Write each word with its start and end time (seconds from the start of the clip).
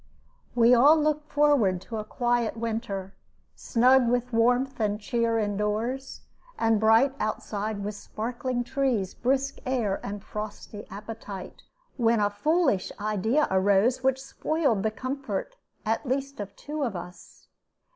We 0.55 0.73
all 0.73 0.99
looked 0.99 1.31
forward 1.31 1.79
to 1.81 1.97
a 1.97 2.03
quiet 2.03 2.57
winter, 2.57 3.13
snug 3.53 4.09
with 4.09 4.33
warmth 4.33 4.79
and 4.79 4.99
cheer 4.99 5.37
in 5.37 5.57
doors, 5.57 6.21
and 6.57 6.79
bright 6.79 7.13
outside 7.19 7.83
with 7.83 7.93
sparkling 7.93 8.63
trees, 8.63 9.13
brisk 9.13 9.57
air, 9.63 10.03
and 10.03 10.23
frosty 10.23 10.87
appetite, 10.89 11.61
when 11.97 12.19
a 12.19 12.31
foolish 12.31 12.91
idea 12.99 13.47
arose 13.51 14.01
which 14.03 14.19
spoiled 14.19 14.81
the 14.81 14.89
comfort 14.89 15.55
at 15.85 16.03
least 16.07 16.39
of 16.39 16.55
two 16.55 16.81
of 16.81 16.95
us. 16.95 17.47